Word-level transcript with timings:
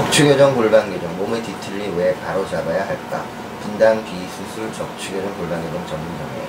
척추교정, 0.00 0.54
골반교정, 0.54 1.14
몸의 1.18 1.42
뒤틀리 1.42 1.92
왜 1.94 2.14
바로 2.24 2.48
잡아야 2.48 2.88
할까? 2.88 3.22
분당 3.62 4.02
비수술 4.02 4.72
척추교정, 4.72 5.36
골반교정 5.36 5.86
전문정외 5.86 6.48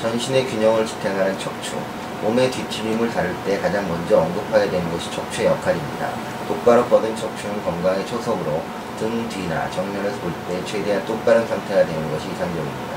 전신의 0.00 0.46
균형을 0.48 0.84
지탱하는 0.84 1.38
척추 1.38 1.76
몸의 2.22 2.50
뒤틀림을 2.50 3.10
다룰 3.12 3.32
때 3.44 3.60
가장 3.60 3.88
먼저 3.88 4.18
언급하게 4.18 4.70
되는 4.70 4.90
것이 4.90 5.08
척추의 5.12 5.46
역할입니다. 5.46 6.10
똑바로 6.48 6.84
뻗은 6.86 7.14
척추는 7.14 7.62
건강의 7.62 8.04
초석으로 8.08 8.60
등 8.98 9.28
뒤나 9.28 9.70
정면에서 9.70 10.18
볼 10.18 10.32
때 10.48 10.64
최대한 10.64 11.06
똑바른 11.06 11.46
상태가 11.46 11.86
되는 11.86 12.10
것이 12.10 12.26
이상적입니다. 12.26 12.94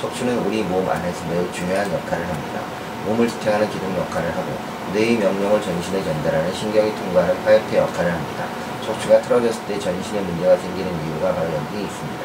척추는 0.00 0.38
우리 0.46 0.62
몸 0.62 0.88
안에서 0.88 1.22
매우 1.26 1.52
중요한 1.52 1.92
역할을 1.92 2.26
합니다. 2.26 2.60
몸을 3.04 3.28
지탱하는 3.28 3.68
기둥 3.68 3.94
역할을 3.94 4.30
하고 4.34 4.77
뇌의 4.92 5.18
명령을 5.18 5.60
전신에 5.60 6.02
전달하는 6.02 6.52
신경이 6.52 6.94
통과하는 6.96 7.44
파이프 7.44 7.76
역할을 7.76 8.10
합니다. 8.10 8.44
척추가 8.84 9.20
틀어졌을 9.20 9.60
때 9.66 9.78
전신에 9.78 10.20
문제가 10.22 10.56
생기는 10.56 10.88
이유가 11.04 11.34
바로 11.34 11.44
여기에 11.44 11.82
있습니다. 11.82 12.24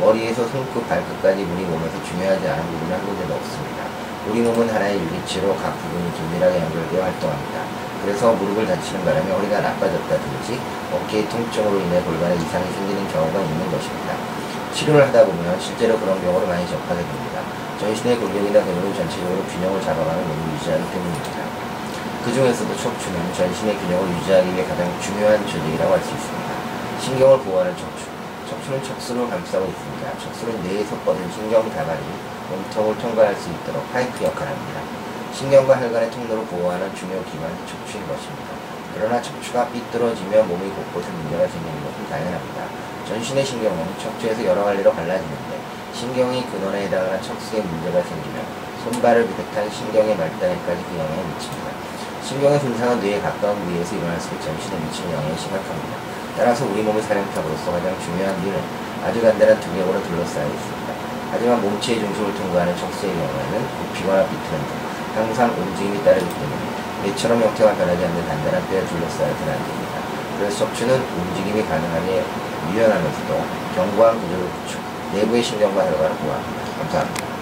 머리에서 0.00 0.46
손끝, 0.48 0.86
발끝까지 0.88 1.42
우리 1.42 1.64
몸에서 1.64 1.96
중요하지 2.04 2.46
않은 2.46 2.66
부분은 2.66 2.92
한 2.92 3.06
군데도 3.06 3.34
없습니다. 3.34 3.84
우리 4.28 4.40
몸은 4.40 4.68
하나의 4.68 4.98
일기치로 4.98 5.56
각 5.56 5.80
부분이 5.80 6.12
긴밀하게 6.12 6.60
연결되어 6.60 7.02
활동합니다. 7.04 7.60
그래서 8.04 8.32
무릎을 8.34 8.66
다치는 8.66 9.04
바람에 9.04 9.30
허리가 9.32 9.60
나빠졌다든지 9.60 10.60
어깨의 10.92 11.28
통증으로 11.28 11.80
인해 11.80 12.02
골반에 12.02 12.36
이상이 12.36 12.68
생기는 12.72 13.08
경우가 13.08 13.40
있는 13.40 13.70
것입니다. 13.72 14.12
치료를 14.74 15.08
하다 15.08 15.24
보면 15.24 15.58
실제로 15.58 15.98
그런 15.98 16.20
경우를 16.20 16.48
많이 16.48 16.68
접하게 16.68 17.00
됩니다. 17.00 17.40
전신의 17.80 18.18
근력이나 18.18 18.62
근육을 18.64 18.94
전체적으로 18.94 19.42
균형을 19.44 19.80
잡아가는 19.80 20.20
몸을 20.28 20.54
유지하기 20.54 20.84
때문입니다. 20.90 21.53
그 22.24 22.32
중에서도 22.32 22.74
척추는 22.74 23.34
전신의 23.34 23.76
균형을 23.76 24.08
유지하기 24.16 24.54
위해 24.54 24.64
가장 24.64 24.88
중요한 24.98 25.46
조직이라고 25.46 25.92
할 25.92 26.00
수 26.00 26.08
있습니다. 26.08 26.48
신경을 26.98 27.38
보호하는 27.44 27.76
척추. 27.76 28.08
척추는 28.48 28.82
척수를 28.82 29.28
감싸고 29.28 29.66
있습니다. 29.66 30.18
척수는 30.18 30.62
뇌에서 30.62 30.96
뻗은 31.04 31.20
신경 31.30 31.68
다발이 31.68 32.00
몸통을 32.48 32.96
통과할 32.96 33.36
수 33.36 33.50
있도록 33.50 33.92
파이프 33.92 34.24
역할을 34.24 34.52
합니다. 34.52 34.80
신경과 35.34 35.78
혈관의 35.78 36.10
통로를 36.12 36.46
보호하는 36.46 36.94
중요 36.94 37.22
기관이 37.28 37.52
척추인 37.68 38.08
것입니다. 38.08 38.56
그러나 38.94 39.20
척추가 39.20 39.68
삐뚤어지면 39.68 40.48
몸의 40.48 40.70
곳곳에 40.70 41.10
문제가 41.10 41.46
생기는 41.46 41.76
것은 41.84 42.08
당연합니다. 42.08 42.64
전신의 43.06 43.44
신경은 43.44 43.84
척추에서 44.00 44.46
여러 44.46 44.64
갈래로 44.64 44.94
갈라지는데 44.94 45.60
신경이 45.92 46.46
근원에 46.46 46.86
해당하는 46.86 47.20
척수에 47.20 47.60
문제가 47.60 48.00
생기면 48.00 48.46
손발을 48.84 49.28
비롯한 49.28 49.70
신경의 49.70 50.16
말단에까지 50.16 50.84
그 50.88 50.96
영향을 50.96 51.24
미칩니다. 51.36 51.93
신경의 52.24 52.58
손상은 52.58 53.00
뇌에 53.00 53.20
가까운 53.20 53.54
부위에서 53.60 53.96
일어날수록 53.96 54.40
전신에 54.40 54.80
미치는 54.80 55.12
영향이 55.12 55.36
심각합니다. 55.36 55.92
따라서 56.38 56.64
우리 56.64 56.80
몸의 56.80 57.02
사령탑으로서 57.02 57.70
가장 57.70 57.92
중요한 58.00 58.34
뇌는 58.40 58.58
아주 59.04 59.20
간단한 59.20 59.60
두 59.60 59.68
겹으로 59.76 60.02
둘러싸여 60.02 60.48
있습니다. 60.48 60.94
하지만 61.30 61.60
몸체의 61.60 62.00
중심을 62.00 62.34
통과하는 62.34 62.74
척수의 62.78 63.12
경우에는 63.12 63.68
굽히거나 63.76 64.24
비틀는 64.24 64.64
등 64.64 64.72
항상 65.14 65.52
움직임이 65.52 66.02
따르기 66.02 66.24
때문에 66.24 66.64
뇌처럼 67.04 67.42
형태가 67.42 67.74
변하지 67.74 68.02
않는 68.02 68.26
단단한 68.26 68.68
뼈에 68.68 68.86
둘러싸여서는 68.86 69.52
안 69.52 69.58
됩니다. 69.60 69.92
그래서 70.38 70.64
척추는 70.64 70.96
움직임이 70.96 71.62
가능하게 71.62 72.24
유연하면서도 72.72 73.44
견고한 73.76 74.18
구조를 74.18 74.48
구축, 74.48 74.80
내부의 75.12 75.42
신경과 75.42 75.84
혈관을 75.84 76.16
보호합니다. 76.16 76.78
감사합니다. 76.78 77.33